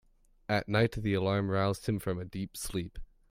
At 0.49 0.67
night 0.67 0.93
the 0.93 1.13
alarm 1.13 1.51
roused 1.51 1.85
him 1.85 1.99
from 1.99 2.17
a 2.17 2.25
deep 2.25 2.57
sleep. 2.57 2.97